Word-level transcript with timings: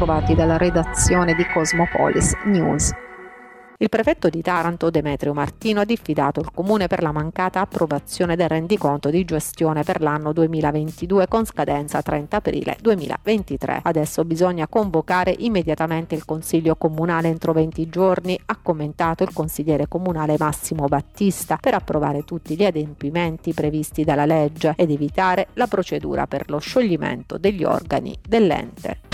trovati 0.00 0.34
dalla 0.34 0.56
redazione 0.56 1.34
di 1.34 1.44
Cosmopolis 1.44 2.32
News. 2.46 2.90
Il 3.76 3.90
prefetto 3.90 4.30
di 4.30 4.40
Taranto, 4.40 4.88
Demetrio 4.88 5.34
Martino, 5.34 5.80
ha 5.80 5.84
diffidato 5.84 6.40
il 6.40 6.50
comune 6.54 6.86
per 6.86 7.02
la 7.02 7.12
mancata 7.12 7.60
approvazione 7.60 8.34
del 8.34 8.48
rendiconto 8.48 9.10
di 9.10 9.26
gestione 9.26 9.82
per 9.82 10.00
l'anno 10.00 10.32
2022 10.32 11.28
con 11.28 11.44
scadenza 11.44 12.00
30 12.00 12.34
aprile 12.34 12.78
2023. 12.80 13.80
Adesso 13.82 14.24
bisogna 14.24 14.66
convocare 14.68 15.34
immediatamente 15.36 16.14
il 16.14 16.24
Consiglio 16.24 16.76
comunale 16.76 17.28
entro 17.28 17.52
20 17.52 17.88
giorni, 17.90 18.40
ha 18.46 18.56
commentato 18.56 19.22
il 19.22 19.34
consigliere 19.34 19.86
comunale 19.86 20.36
Massimo 20.38 20.86
Battista, 20.86 21.58
per 21.60 21.74
approvare 21.74 22.24
tutti 22.24 22.56
gli 22.56 22.64
adempimenti 22.64 23.52
previsti 23.52 24.02
dalla 24.02 24.24
legge 24.24 24.72
ed 24.78 24.90
evitare 24.90 25.48
la 25.54 25.66
procedura 25.66 26.26
per 26.26 26.48
lo 26.48 26.58
scioglimento 26.58 27.36
degli 27.36 27.64
organi 27.64 28.16
dell'ente. 28.26 29.09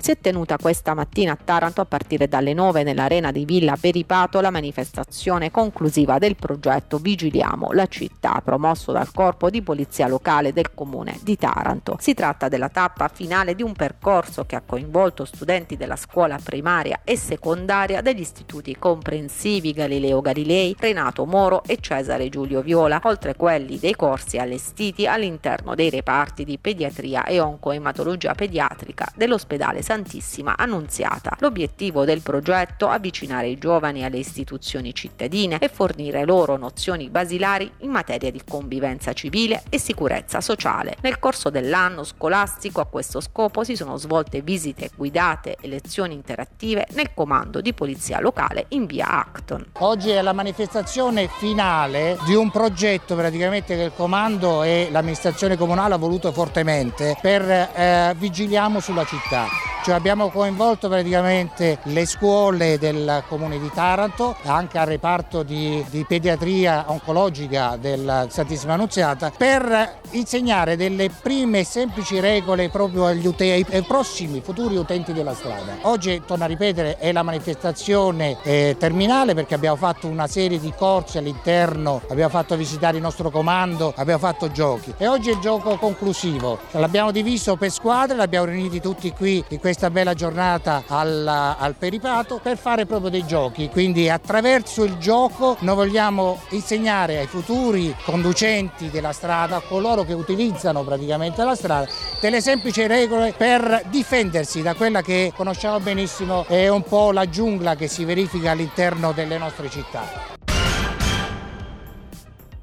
Si 0.00 0.12
è 0.12 0.18
tenuta 0.18 0.56
questa 0.58 0.94
mattina 0.94 1.32
a 1.32 1.38
Taranto 1.42 1.80
a 1.80 1.84
partire 1.84 2.28
dalle 2.28 2.54
9 2.54 2.84
nell'arena 2.84 3.32
di 3.32 3.44
Villa 3.44 3.76
Peripato 3.78 4.40
la 4.40 4.50
manifestazione 4.50 5.50
conclusiva 5.50 6.18
del 6.18 6.36
progetto 6.36 6.98
Vigiliamo 6.98 7.72
la 7.72 7.86
città 7.86 8.40
promosso 8.42 8.92
dal 8.92 9.10
corpo 9.12 9.50
di 9.50 9.60
polizia 9.60 10.06
locale 10.06 10.52
del 10.52 10.72
comune 10.72 11.18
di 11.22 11.36
Taranto. 11.36 11.96
Si 11.98 12.14
tratta 12.14 12.48
della 12.48 12.68
tappa 12.68 13.08
finale 13.08 13.56
di 13.56 13.64
un 13.64 13.72
percorso 13.72 14.44
che 14.44 14.54
ha 14.54 14.62
coinvolto 14.64 15.24
studenti 15.24 15.76
della 15.76 15.96
scuola 15.96 16.38
primaria 16.42 17.00
e 17.02 17.16
secondaria 17.16 18.00
degli 18.00 18.20
istituti 18.20 18.76
comprensivi 18.78 19.72
Galileo 19.72 20.20
Galilei, 20.20 20.76
Renato 20.78 21.26
Moro 21.26 21.64
e 21.64 21.76
Cesare 21.80 22.28
Giulio 22.28 22.62
Viola, 22.62 23.00
oltre 23.02 23.34
quelli 23.34 23.80
dei 23.80 23.96
corsi 23.96 24.38
allestiti 24.38 25.08
all'interno 25.08 25.74
dei 25.74 25.90
reparti 25.90 26.44
di 26.44 26.56
pediatria 26.56 27.24
e 27.24 27.40
oncoematologia 27.40 28.34
pediatrica 28.34 29.12
dell'ospedale 29.16 29.82
Santissima 29.98 30.54
Annunziata. 30.56 31.36
L'obiettivo 31.40 32.04
del 32.04 32.20
progetto 32.20 32.88
è 32.88 32.94
avvicinare 32.94 33.48
i 33.48 33.58
giovani 33.58 34.04
alle 34.04 34.18
istituzioni 34.18 34.94
cittadine 34.94 35.58
e 35.58 35.68
fornire 35.68 36.24
loro 36.24 36.56
nozioni 36.56 37.10
basilari 37.10 37.68
in 37.78 37.90
materia 37.90 38.30
di 38.30 38.40
convivenza 38.48 39.12
civile 39.12 39.64
e 39.68 39.78
sicurezza 39.78 40.40
sociale. 40.40 40.96
Nel 41.00 41.18
corso 41.18 41.50
dell'anno 41.50 42.04
scolastico 42.04 42.80
a 42.80 42.86
questo 42.86 43.20
scopo 43.20 43.64
si 43.64 43.74
sono 43.74 43.96
svolte 43.96 44.40
visite 44.40 44.90
guidate 44.94 45.56
e 45.60 45.66
lezioni 45.66 46.14
interattive 46.14 46.86
nel 46.92 47.12
comando 47.12 47.60
di 47.60 47.74
polizia 47.74 48.20
locale 48.20 48.66
in 48.68 48.86
via 48.86 49.08
Acton. 49.08 49.66
Oggi 49.78 50.10
è 50.10 50.22
la 50.22 50.32
manifestazione 50.32 51.28
finale 51.38 52.16
di 52.24 52.34
un 52.34 52.52
progetto 52.52 53.16
praticamente 53.16 53.74
che 53.74 53.82
il 53.82 53.92
comando 53.96 54.62
e 54.62 54.90
l'amministrazione 54.92 55.56
comunale 55.56 55.94
ha 55.94 55.98
voluto 55.98 56.30
fortemente 56.30 57.18
per 57.20 57.42
eh, 57.42 58.14
vigiliamo 58.16 58.78
sulla 58.78 59.04
città. 59.04 59.67
Cioè 59.88 59.96
abbiamo 59.96 60.28
coinvolto 60.28 60.90
praticamente 60.90 61.78
le 61.84 62.04
scuole 62.04 62.76
del 62.76 63.24
comune 63.26 63.58
di 63.58 63.70
Taranto, 63.72 64.36
anche 64.42 64.76
al 64.76 64.84
reparto 64.84 65.42
di, 65.42 65.82
di 65.88 66.04
pediatria 66.06 66.84
oncologica 66.88 67.78
del 67.80 68.26
Santissima 68.28 68.74
Annunziata, 68.74 69.32
per 69.34 70.00
insegnare 70.10 70.76
delle 70.76 71.08
prime 71.08 71.64
semplici 71.64 72.20
regole 72.20 72.68
proprio 72.68 73.06
agli 73.06 73.26
utenti, 73.26 73.74
ai 73.74 73.82
prossimi 73.82 74.42
futuri 74.42 74.76
utenti 74.76 75.14
della 75.14 75.32
strada. 75.32 75.78
Oggi, 75.84 76.20
torno 76.26 76.44
a 76.44 76.48
ripetere, 76.48 76.98
è 76.98 77.10
la 77.10 77.22
manifestazione 77.22 78.36
eh, 78.42 78.76
terminale 78.78 79.32
perché 79.32 79.54
abbiamo 79.54 79.76
fatto 79.76 80.06
una 80.06 80.26
serie 80.26 80.60
di 80.60 80.70
corsi 80.76 81.16
all'interno, 81.16 82.02
abbiamo 82.10 82.28
fatto 82.28 82.56
visitare 82.56 82.96
il 82.96 83.02
nostro 83.02 83.30
comando, 83.30 83.94
abbiamo 83.96 84.20
fatto 84.20 84.50
giochi 84.50 84.92
e 84.98 85.08
oggi 85.08 85.30
è 85.30 85.32
il 85.32 85.40
gioco 85.40 85.76
conclusivo. 85.76 86.58
L'abbiamo 86.72 87.10
diviso 87.10 87.56
per 87.56 87.70
squadre, 87.70 88.18
l'abbiamo 88.18 88.44
riuniti 88.44 88.82
tutti 88.82 89.10
qui 89.12 89.42
in 89.48 89.58
questa 89.58 89.76
bella 89.88 90.14
giornata 90.14 90.82
al, 90.88 91.26
al 91.26 91.74
Peripato 91.76 92.40
per 92.42 92.58
fare 92.58 92.86
proprio 92.86 93.10
dei 93.10 93.24
giochi. 93.24 93.68
Quindi 93.68 94.10
attraverso 94.10 94.82
il 94.82 94.96
gioco 94.98 95.56
noi 95.60 95.76
vogliamo 95.76 96.40
insegnare 96.50 97.18
ai 97.18 97.26
futuri 97.26 97.94
conducenti 98.04 98.90
della 98.90 99.12
strada, 99.12 99.60
coloro 99.60 100.02
che 100.02 100.12
utilizzano 100.12 100.82
praticamente 100.82 101.44
la 101.44 101.54
strada, 101.54 101.86
delle 102.20 102.40
semplici 102.40 102.86
regole 102.86 103.32
per 103.36 103.84
difendersi 103.88 104.60
da 104.60 104.74
quella 104.74 105.00
che 105.02 105.32
conosciamo 105.34 105.78
benissimo 105.78 106.44
è 106.48 106.68
un 106.68 106.82
po' 106.82 107.12
la 107.12 107.28
giungla 107.28 107.76
che 107.76 107.86
si 107.86 108.04
verifica 108.04 108.50
all'interno 108.50 109.12
delle 109.12 109.38
nostre 109.38 109.70
città 109.70 110.37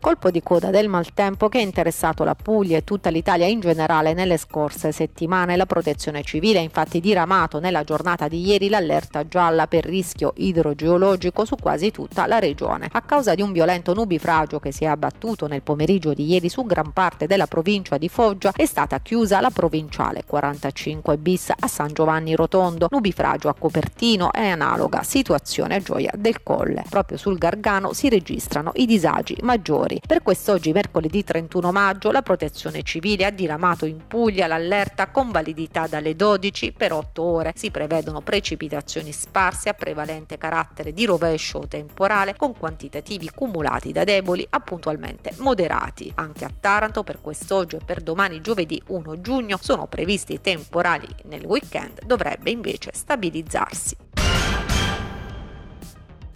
colpo 0.05 0.29
di 0.29 0.43
coda 0.43 0.69
del 0.69 0.87
maltempo 0.87 1.49
che 1.49 1.57
ha 1.57 1.61
interessato 1.61 2.23
la 2.23 2.35
Puglia 2.35 2.77
e 2.77 2.83
tutta 2.83 3.09
l'Italia 3.09 3.47
in 3.47 3.59
generale 3.59 4.13
nelle 4.13 4.37
scorse 4.37 4.91
settimane. 4.91 5.55
La 5.55 5.65
protezione 5.65 6.21
civile 6.21 6.59
ha 6.59 6.61
infatti 6.61 6.99
diramato 6.99 7.59
nella 7.59 7.83
giornata 7.83 8.27
di 8.27 8.45
ieri 8.45 8.69
l'allerta 8.69 9.27
gialla 9.27 9.65
per 9.65 9.83
rischio 9.83 10.33
idrogeologico 10.35 11.43
su 11.43 11.55
quasi 11.55 11.89
tutta 11.89 12.27
la 12.27 12.37
regione. 12.37 12.87
A 12.91 13.01
causa 13.01 13.33
di 13.33 13.41
un 13.41 13.51
violento 13.51 13.95
nubifragio 13.95 14.59
che 14.59 14.71
si 14.71 14.83
è 14.83 14.87
abbattuto 14.87 15.47
nel 15.47 15.63
pomeriggio 15.63 16.13
di 16.13 16.27
ieri 16.27 16.49
su 16.49 16.63
gran 16.65 16.93
parte 16.93 17.25
della 17.25 17.47
provincia 17.47 17.97
di 17.97 18.07
Foggia 18.07 18.51
è 18.55 18.67
stata 18.67 18.99
chiusa 18.99 19.41
la 19.41 19.49
provinciale 19.49 20.21
45 20.23 21.17
bis 21.17 21.49
a 21.49 21.67
San 21.67 21.93
Giovanni 21.93 22.35
Rotondo. 22.35 22.89
Nubifragio 22.91 23.49
a 23.49 23.55
Copertino 23.57 24.31
è 24.31 24.45
analoga 24.49 25.01
situazione 25.01 25.77
a 25.77 25.79
Gioia 25.79 26.11
del 26.15 26.43
Colle. 26.43 26.83
Proprio 26.87 27.17
sul 27.17 27.39
Gargano 27.39 27.91
si 27.93 28.07
registrano 28.07 28.69
i 28.75 28.85
disagi 28.85 29.37
maggiori 29.41 29.93
militari. 29.95 29.99
Per 30.05 30.21
quest'oggi, 30.21 30.71
mercoledì 30.71 31.23
31 31.23 31.71
maggio, 31.71 32.11
la 32.11 32.21
Protezione 32.21 32.83
Civile 32.83 33.25
ha 33.25 33.31
diramato 33.31 33.85
in 33.85 34.05
Puglia 34.07 34.47
l'allerta 34.47 35.07
con 35.07 35.31
validità 35.31 35.87
dalle 35.87 36.15
12 36.15 36.73
per 36.73 36.93
8 36.93 37.21
ore. 37.21 37.53
Si 37.55 37.71
prevedono 37.71 38.21
precipitazioni 38.21 39.11
sparse 39.11 39.69
a 39.69 39.73
prevalente 39.73 40.37
carattere 40.37 40.93
di 40.93 41.05
rovescio 41.05 41.59
o 41.59 41.67
temporale 41.67 42.35
con 42.35 42.55
quantitativi 42.57 43.29
cumulati 43.33 43.91
da 43.91 44.03
deboli 44.03 44.45
a 44.49 44.59
puntualmente 44.59 45.33
moderati. 45.37 46.11
Anche 46.15 46.45
a 46.45 46.51
Taranto 46.59 47.03
per 47.03 47.21
quest'oggi 47.21 47.77
e 47.77 47.79
per 47.85 48.01
domani 48.01 48.41
giovedì 48.41 48.81
1 48.87 49.21
giugno 49.21 49.57
sono 49.61 49.87
previsti 49.87 50.41
temporali 50.41 51.07
nel 51.25 51.45
weekend, 51.45 52.05
dovrebbe 52.05 52.49
invece 52.49 52.91
stabilizzarsi. 52.93 54.04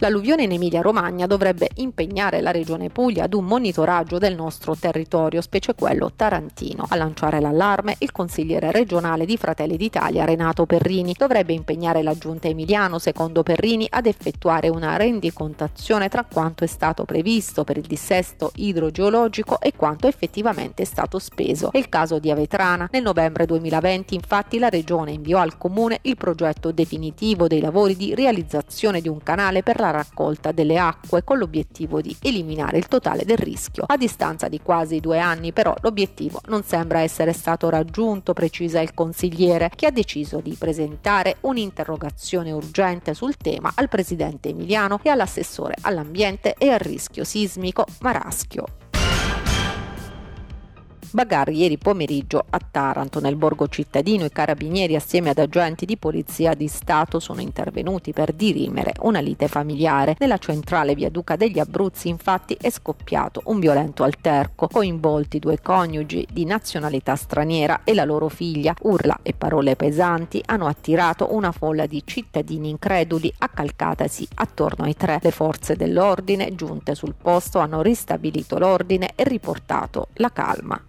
L'alluvione 0.02 0.44
in 0.44 0.52
Emilia-Romagna 0.52 1.26
dovrebbe 1.26 1.68
impegnare 1.74 2.40
la 2.40 2.52
Regione 2.52 2.88
Puglia 2.88 3.24
ad 3.24 3.34
un 3.34 3.44
monitoraggio 3.44 4.16
del 4.16 4.34
nostro 4.34 4.74
territorio, 4.74 5.42
specie 5.42 5.74
quello 5.74 6.10
tarantino. 6.16 6.86
A 6.88 6.96
lanciare 6.96 7.38
l'allarme 7.38 7.96
il 7.98 8.10
consigliere 8.10 8.70
regionale 8.70 9.26
di 9.26 9.36
Fratelli 9.36 9.76
d'Italia 9.76 10.24
Renato 10.24 10.64
Perrini 10.64 11.14
dovrebbe 11.18 11.52
impegnare 11.52 12.02
la 12.02 12.16
giunta 12.16 12.48
emiliano, 12.48 12.98
secondo 12.98 13.42
Perrini, 13.42 13.86
ad 13.90 14.06
effettuare 14.06 14.70
una 14.70 14.96
rendicontazione 14.96 16.08
tra 16.08 16.24
quanto 16.24 16.64
è 16.64 16.66
stato 16.66 17.04
previsto 17.04 17.64
per 17.64 17.76
il 17.76 17.86
dissesto 17.86 18.52
idrogeologico 18.54 19.60
e 19.60 19.74
quanto 19.76 20.06
effettivamente 20.06 20.80
è 20.84 20.86
stato 20.86 21.18
speso. 21.18 21.72
È 21.72 21.76
il 21.76 21.90
caso 21.90 22.18
di 22.18 22.30
Avetrana. 22.30 22.88
Nel 22.90 23.02
novembre 23.02 23.44
2020 23.44 24.14
infatti 24.14 24.58
la 24.58 24.70
Regione 24.70 25.12
inviò 25.12 25.40
al 25.40 25.58
Comune 25.58 25.98
il 26.02 26.16
progetto 26.16 26.72
definitivo 26.72 27.46
dei 27.48 27.60
lavori 27.60 27.96
di 27.96 28.14
realizzazione 28.14 29.02
di 29.02 29.08
un 29.08 29.22
canale 29.22 29.62
per 29.62 29.78
la 29.78 29.88
raccolta 29.90 30.52
delle 30.52 30.78
acque 30.78 31.24
con 31.24 31.38
l'obiettivo 31.38 32.00
di 32.00 32.16
eliminare 32.20 32.78
il 32.78 32.88
totale 32.88 33.24
del 33.24 33.38
rischio. 33.38 33.84
A 33.86 33.96
distanza 33.96 34.48
di 34.48 34.60
quasi 34.60 35.00
due 35.00 35.18
anni 35.18 35.52
però 35.52 35.74
l'obiettivo 35.80 36.40
non 36.46 36.62
sembra 36.62 37.00
essere 37.00 37.32
stato 37.32 37.68
raggiunto, 37.68 38.32
precisa 38.32 38.80
il 38.80 38.94
consigliere, 38.94 39.70
che 39.74 39.86
ha 39.86 39.90
deciso 39.90 40.40
di 40.40 40.56
presentare 40.58 41.36
un'interrogazione 41.40 42.52
urgente 42.52 43.14
sul 43.14 43.36
tema 43.36 43.72
al 43.74 43.88
presidente 43.88 44.48
Emiliano 44.48 45.00
e 45.02 45.10
all'assessore 45.10 45.74
all'ambiente 45.82 46.54
e 46.58 46.70
al 46.70 46.78
rischio 46.78 47.24
sismico 47.24 47.84
Maraschio. 48.00 48.79
Bagarre 51.12 51.50
ieri 51.50 51.76
pomeriggio 51.76 52.44
a 52.48 52.60
Taranto, 52.70 53.18
nel 53.18 53.34
borgo 53.34 53.66
cittadino, 53.66 54.24
i 54.24 54.30
carabinieri 54.30 54.94
assieme 54.94 55.30
ad 55.30 55.38
agenti 55.38 55.84
di 55.84 55.96
polizia 55.96 56.54
di 56.54 56.68
Stato 56.68 57.18
sono 57.18 57.40
intervenuti 57.40 58.12
per 58.12 58.32
dirimere 58.32 58.92
una 59.00 59.18
lite 59.18 59.48
familiare. 59.48 60.14
Nella 60.20 60.38
centrale 60.38 60.94
viaduca 60.94 61.34
degli 61.34 61.58
Abruzzi 61.58 62.08
infatti 62.08 62.56
è 62.60 62.70
scoppiato 62.70 63.42
un 63.46 63.58
violento 63.58 64.04
alterco, 64.04 64.68
coinvolti 64.68 65.40
due 65.40 65.60
coniugi 65.60 66.28
di 66.30 66.44
nazionalità 66.44 67.16
straniera 67.16 67.80
e 67.82 67.92
la 67.92 68.04
loro 68.04 68.28
figlia. 68.28 68.72
Urla 68.82 69.18
e 69.22 69.32
parole 69.32 69.74
pesanti 69.74 70.40
hanno 70.46 70.68
attirato 70.68 71.34
una 71.34 71.50
folla 71.50 71.86
di 71.86 72.02
cittadini 72.04 72.68
increduli 72.68 73.34
accalcatasi 73.36 74.28
attorno 74.34 74.84
ai 74.84 74.94
tre. 74.94 75.18
Le 75.20 75.32
forze 75.32 75.74
dell'ordine 75.74 76.54
giunte 76.54 76.94
sul 76.94 77.14
posto 77.20 77.58
hanno 77.58 77.82
ristabilito 77.82 78.58
l'ordine 78.58 79.10
e 79.16 79.24
riportato 79.24 80.06
la 80.14 80.30
calma. 80.30 80.80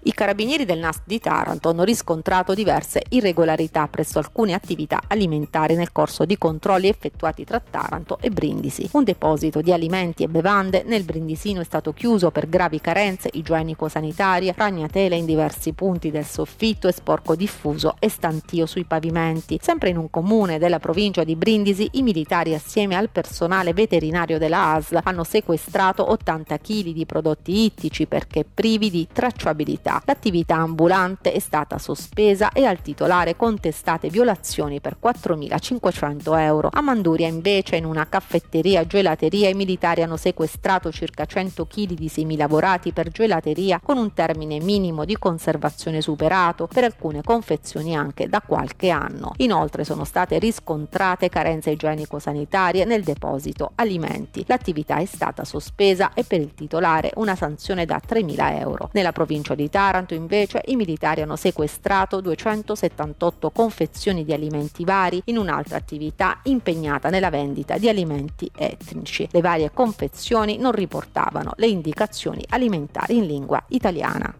I 0.00 0.12
carabinieri 0.12 0.64
del 0.64 0.78
NAS 0.78 1.00
di 1.04 1.18
Taranto 1.18 1.70
hanno 1.70 1.82
riscontrato 1.82 2.54
diverse 2.54 3.02
irregolarità 3.08 3.88
presso 3.88 4.18
alcune 4.18 4.54
attività 4.54 5.00
alimentari 5.08 5.74
nel 5.74 5.90
corso 5.90 6.24
di 6.24 6.38
controlli 6.38 6.86
effettuati 6.86 7.44
tra 7.44 7.60
Taranto 7.60 8.16
e 8.20 8.30
Brindisi. 8.30 8.88
Un 8.92 9.02
deposito 9.02 9.60
di 9.60 9.72
alimenti 9.72 10.22
e 10.22 10.28
bevande 10.28 10.84
nel 10.86 11.02
Brindisino 11.02 11.60
è 11.60 11.64
stato 11.64 11.92
chiuso 11.92 12.30
per 12.30 12.48
gravi 12.48 12.80
carenze 12.80 13.28
igienico-sanitarie, 13.32 14.54
ragnatele 14.56 15.16
in 15.16 15.24
diversi 15.24 15.72
punti 15.72 16.12
del 16.12 16.24
soffitto 16.24 16.86
e 16.86 16.92
sporco 16.92 17.34
diffuso 17.34 17.96
e 17.98 18.08
stantio 18.08 18.66
sui 18.66 18.84
pavimenti. 18.84 19.58
Sempre 19.60 19.90
in 19.90 19.96
un 19.96 20.10
comune 20.10 20.58
della 20.58 20.78
provincia 20.78 21.24
di 21.24 21.34
Brindisi, 21.34 21.88
i 21.92 22.02
militari 22.02 22.54
assieme 22.54 22.94
al 22.94 23.10
personale 23.10 23.72
veterinario 23.72 24.38
della 24.38 24.74
ASL 24.74 25.00
hanno 25.02 25.24
sequestrato 25.24 26.08
80 26.12 26.56
kg 26.58 26.88
di 26.92 27.04
prodotti 27.04 27.64
ittici 27.64 28.06
perché 28.06 28.44
privi 28.44 28.90
di 28.90 29.08
tracciabilità. 29.12 29.87
L'attività 30.04 30.56
ambulante 30.56 31.32
è 31.32 31.38
stata 31.38 31.78
sospesa 31.78 32.52
e 32.52 32.64
al 32.64 32.82
titolare 32.82 33.36
contestate 33.36 34.08
violazioni 34.08 34.80
per 34.80 34.96
4.500 35.02 36.38
euro. 36.38 36.68
A 36.72 36.80
Manduria 36.80 37.26
invece 37.26 37.76
in 37.76 37.84
una 37.84 38.06
caffetteria 38.08 38.86
gelateria 38.86 39.48
i 39.48 39.54
militari 39.54 40.02
hanno 40.02 40.16
sequestrato 40.16 40.92
circa 40.92 41.24
100 41.24 41.66
kg 41.66 41.92
di 41.94 42.08
semi 42.08 42.36
lavorati 42.36 42.92
per 42.92 43.08
gelateria 43.08 43.80
con 43.82 43.96
un 43.96 44.12
termine 44.12 44.60
minimo 44.60 45.04
di 45.04 45.16
conservazione 45.16 46.00
superato, 46.00 46.66
per 46.66 46.84
alcune 46.84 47.22
confezioni 47.22 47.96
anche 47.96 48.28
da 48.28 48.40
qualche 48.40 48.90
anno. 48.90 49.32
Inoltre 49.38 49.84
sono 49.84 50.04
state 50.04 50.38
riscontrate 50.38 51.28
carenze 51.28 51.70
igienico-sanitarie 51.70 52.84
nel 52.84 53.02
deposito 53.02 53.72
alimenti. 53.76 54.44
L'attività 54.46 54.96
è 54.96 55.04
stata 55.04 55.44
sospesa 55.44 56.12
e 56.14 56.24
per 56.24 56.40
il 56.40 56.54
titolare 56.54 57.12
una 57.16 57.34
sanzione 57.34 57.84
da 57.84 58.00
3.000 58.04 58.58
euro. 58.58 58.90
Nella 58.92 59.12
provincia 59.12 59.54
di 59.54 59.68
Taranto 59.78 60.12
invece 60.14 60.60
i 60.66 60.74
militari 60.74 61.22
hanno 61.22 61.36
sequestrato 61.36 62.20
278 62.20 63.50
confezioni 63.50 64.24
di 64.24 64.32
alimenti 64.32 64.82
vari 64.82 65.22
in 65.26 65.38
un'altra 65.38 65.76
attività 65.76 66.40
impegnata 66.42 67.10
nella 67.10 67.30
vendita 67.30 67.78
di 67.78 67.88
alimenti 67.88 68.50
etnici. 68.56 69.28
Le 69.30 69.40
varie 69.40 69.70
confezioni 69.72 70.58
non 70.58 70.72
riportavano 70.72 71.52
le 71.58 71.68
indicazioni 71.68 72.44
alimentari 72.48 73.18
in 73.18 73.26
lingua 73.26 73.62
italiana. 73.68 74.34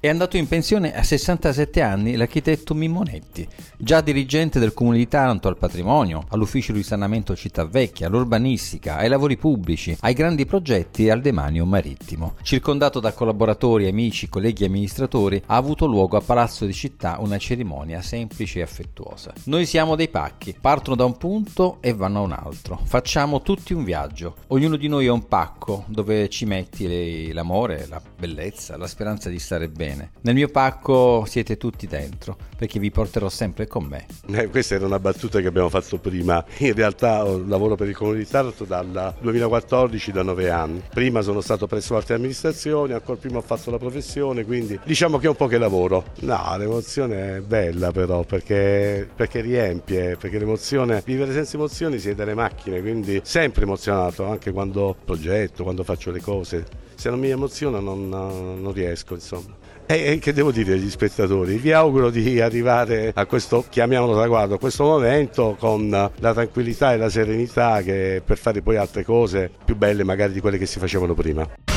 È 0.00 0.06
andato 0.06 0.36
in 0.36 0.46
pensione 0.46 0.94
a 0.94 1.02
67 1.02 1.82
anni 1.82 2.14
l'architetto 2.14 2.72
Mimmonetti, 2.72 3.48
già 3.76 4.00
dirigente 4.00 4.60
del 4.60 4.72
Comune 4.72 4.96
di 4.96 5.08
Taranto 5.08 5.48
al 5.48 5.56
patrimonio, 5.56 6.24
all'ufficio 6.28 6.70
di 6.70 6.78
risanamento 6.78 7.34
città 7.34 7.64
vecchia, 7.64 8.06
all'urbanistica, 8.06 8.98
ai 8.98 9.08
lavori 9.08 9.36
pubblici, 9.36 9.96
ai 10.02 10.14
grandi 10.14 10.46
progetti 10.46 11.06
e 11.06 11.10
al 11.10 11.20
demanio 11.20 11.66
marittimo. 11.66 12.36
Circondato 12.42 13.00
da 13.00 13.12
collaboratori, 13.12 13.88
amici, 13.88 14.28
colleghi 14.28 14.62
e 14.62 14.66
amministratori, 14.66 15.42
ha 15.46 15.56
avuto 15.56 15.86
luogo 15.86 16.16
a 16.16 16.20
Palazzo 16.20 16.64
di 16.64 16.72
Città 16.72 17.16
una 17.18 17.38
cerimonia 17.38 18.00
semplice 18.00 18.60
e 18.60 18.62
affettuosa. 18.62 19.32
Noi 19.46 19.66
siamo 19.66 19.96
dei 19.96 20.10
pacchi, 20.10 20.54
partono 20.60 20.94
da 20.94 21.06
un 21.06 21.16
punto 21.16 21.78
e 21.80 21.92
vanno 21.92 22.20
a 22.20 22.22
un 22.22 22.32
altro. 22.38 22.78
Facciamo 22.84 23.42
tutti 23.42 23.74
un 23.74 23.82
viaggio. 23.82 24.36
Ognuno 24.46 24.76
di 24.76 24.86
noi 24.86 25.06
è 25.06 25.10
un 25.10 25.26
pacco 25.26 25.86
dove 25.88 26.28
ci 26.28 26.44
metti 26.44 27.32
l'amore, 27.32 27.88
la 27.88 28.00
bellezza, 28.16 28.76
la 28.76 28.86
speranza 28.86 29.28
di 29.28 29.40
stare 29.40 29.66
bene 29.68 29.86
bene. 29.88 30.10
Nel 30.22 30.34
mio 30.34 30.48
pacco 30.48 31.24
siete 31.26 31.56
tutti 31.56 31.86
dentro, 31.86 32.36
perché 32.56 32.78
vi 32.78 32.90
porterò 32.90 33.28
sempre 33.28 33.66
con 33.66 33.84
me. 33.84 34.06
Eh, 34.26 34.48
questa 34.48 34.74
era 34.74 34.84
una 34.84 34.98
battuta 34.98 35.40
che 35.40 35.46
abbiamo 35.46 35.68
fatto 35.68 35.98
prima. 35.98 36.44
In 36.58 36.74
realtà 36.74 37.22
lavoro 37.22 37.74
per 37.76 37.88
il 37.88 37.96
Comune 37.96 38.18
di 38.18 38.26
Taranto 38.26 38.64
dal 38.64 39.14
2014, 39.20 40.12
da 40.12 40.22
nove 40.22 40.50
anni. 40.50 40.82
Prima 40.90 41.22
sono 41.22 41.40
stato 41.40 41.66
presso 41.66 41.96
altre 41.96 42.14
amministrazioni, 42.14 42.92
ancora 42.92 43.18
prima 43.18 43.38
ho 43.38 43.42
fatto 43.42 43.70
la 43.70 43.78
professione, 43.78 44.44
quindi 44.44 44.78
diciamo 44.84 45.18
che 45.18 45.26
è 45.26 45.30
un 45.30 45.36
po' 45.36 45.46
che 45.46 45.58
lavoro. 45.58 46.04
No, 46.20 46.56
l'emozione 46.58 47.36
è 47.36 47.40
bella 47.40 47.90
però, 47.90 48.24
perché, 48.24 49.08
perché 49.14 49.40
riempie, 49.40 50.16
perché 50.16 50.38
l'emozione, 50.38 51.02
vivere 51.04 51.32
senza 51.32 51.56
emozioni 51.56 51.98
si 51.98 52.10
è 52.10 52.14
delle 52.14 52.34
macchine, 52.34 52.80
quindi 52.80 53.20
sempre 53.24 53.62
emozionato, 53.62 54.26
anche 54.26 54.52
quando 54.52 54.94
progetto, 55.04 55.62
quando 55.62 55.84
faccio 55.84 56.10
le 56.10 56.20
cose 56.20 56.86
se 56.98 57.10
non 57.10 57.20
mi 57.20 57.30
emoziona 57.30 57.78
non, 57.78 58.08
non 58.08 58.72
riesco 58.72 59.14
insomma. 59.14 59.54
E 59.90 60.18
che 60.20 60.34
devo 60.34 60.52
dire 60.52 60.74
agli 60.74 60.90
spettatori? 60.90 61.56
Vi 61.56 61.72
auguro 61.72 62.10
di 62.10 62.42
arrivare 62.42 63.10
a 63.14 63.24
questo, 63.24 63.64
chiamiamolo 63.66 64.14
traguardo, 64.14 64.56
a 64.56 64.58
questo 64.58 64.84
momento 64.84 65.56
con 65.58 65.88
la 65.88 66.32
tranquillità 66.34 66.92
e 66.92 66.98
la 66.98 67.08
serenità 67.08 67.80
che 67.80 68.20
per 68.22 68.36
fare 68.36 68.60
poi 68.60 68.76
altre 68.76 69.02
cose 69.02 69.50
più 69.64 69.76
belle 69.76 70.04
magari 70.04 70.34
di 70.34 70.40
quelle 70.40 70.58
che 70.58 70.66
si 70.66 70.78
facevano 70.78 71.14
prima. 71.14 71.67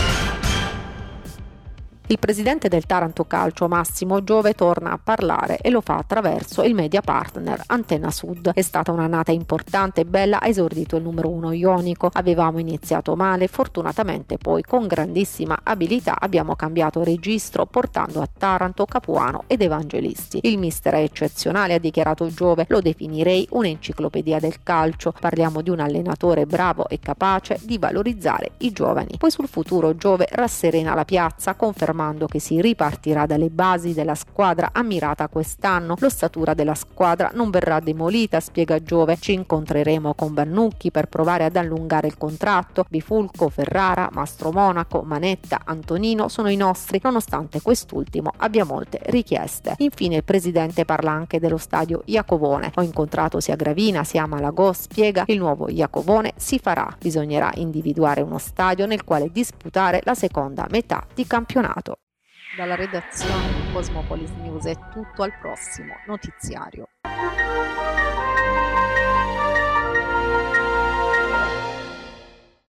Il 2.11 2.19
presidente 2.19 2.67
del 2.67 2.85
Taranto 2.85 3.23
Calcio 3.23 3.69
Massimo 3.69 4.21
Giove 4.21 4.53
torna 4.53 4.91
a 4.91 4.99
parlare 5.01 5.59
e 5.59 5.69
lo 5.69 5.79
fa 5.79 5.95
attraverso 5.95 6.61
il 6.61 6.73
media 6.73 6.99
partner 6.99 7.63
Antenna 7.67 8.11
Sud. 8.11 8.51
È 8.53 8.61
stata 8.61 8.91
un'annata 8.91 9.31
importante 9.31 10.01
e 10.01 10.05
bella, 10.05 10.41
ha 10.41 10.47
esordito 10.49 10.97
il 10.97 11.03
numero 11.03 11.29
uno 11.29 11.53
ionico. 11.53 12.09
Avevamo 12.11 12.59
iniziato 12.59 13.15
male, 13.15 13.47
fortunatamente 13.47 14.37
poi 14.37 14.61
con 14.61 14.87
grandissima 14.87 15.61
abilità 15.63 16.17
abbiamo 16.19 16.57
cambiato 16.57 17.01
registro 17.01 17.65
portando 17.65 18.19
a 18.21 18.27
Taranto 18.27 18.83
Capuano 18.83 19.45
ed 19.47 19.61
Evangelisti. 19.61 20.39
Il 20.41 20.57
mister 20.57 20.95
è 20.95 21.03
eccezionale, 21.03 21.75
ha 21.75 21.79
dichiarato 21.79 22.27
Giove, 22.27 22.65
lo 22.67 22.81
definirei 22.81 23.47
un'enciclopedia 23.51 24.37
del 24.37 24.61
calcio. 24.63 25.13
Parliamo 25.17 25.61
di 25.61 25.69
un 25.69 25.79
allenatore 25.79 26.45
bravo 26.45 26.89
e 26.89 26.99
capace 26.99 27.57
di 27.63 27.77
valorizzare 27.77 28.51
i 28.57 28.73
giovani. 28.73 29.15
Poi 29.17 29.31
sul 29.31 29.47
futuro 29.47 29.95
Giove 29.95 30.27
rasserena 30.29 30.93
la 30.93 31.05
piazza 31.05 31.53
confermando 31.53 31.99
confermando 32.01 32.25
che 32.25 32.39
si 32.39 32.59
ripartirà 32.59 33.25
dalle 33.25 33.49
basi 33.49 33.93
della 33.93 34.15
squadra 34.15 34.69
ammirata 34.73 35.27
quest'anno. 35.27 35.95
L'ossatura 35.99 36.53
della 36.53 36.73
squadra 36.73 37.29
non 37.33 37.49
verrà 37.51 37.79
demolita, 37.79 38.39
spiega 38.39 38.81
Giove. 38.81 39.17
Ci 39.19 39.33
incontreremo 39.33 40.13
con 40.15 40.33
Bannucchi 40.33 40.89
per 40.89 41.07
provare 41.07 41.45
ad 41.45 41.55
allungare 41.55 42.07
il 42.07 42.17
contratto. 42.17 42.85
Bifulco, 42.89 43.49
Ferrara, 43.49 44.09
Mastro 44.11 44.51
Monaco, 44.51 45.01
Manetta, 45.03 45.61
Antonino 45.63 46.27
sono 46.27 46.49
i 46.49 46.55
nostri, 46.55 46.99
nonostante 47.03 47.61
quest'ultimo 47.61 48.31
abbia 48.37 48.65
molte 48.65 48.99
richieste. 49.05 49.75
Infine 49.77 50.17
il 50.17 50.23
presidente 50.23 50.85
parla 50.85 51.11
anche 51.11 51.39
dello 51.39 51.57
stadio 51.57 52.01
Iacovone. 52.05 52.71
Ho 52.75 52.81
incontrato 52.81 53.39
sia 53.39 53.55
Gravina 53.55 54.03
sia 54.03 54.25
Malagò, 54.25 54.73
spiega 54.73 55.23
il 55.27 55.37
nuovo 55.37 55.69
Iacovone 55.69 56.33
si 56.37 56.57
farà. 56.59 56.87
Bisognerà 56.99 57.51
individuare 57.55 58.21
uno 58.21 58.37
stadio 58.37 58.85
nel 58.85 59.03
quale 59.03 59.29
disputare 59.31 60.01
la 60.03 60.15
seconda 60.15 60.65
metà 60.69 61.05
di 61.13 61.27
campionato. 61.27 61.90
Dalla 62.53 62.75
redazione 62.75 63.47
di 63.53 63.71
Cosmopolis 63.71 64.29
News 64.31 64.65
è 64.65 64.75
tutto 64.91 65.23
al 65.23 65.31
prossimo 65.39 65.93
notiziario. 66.05 66.89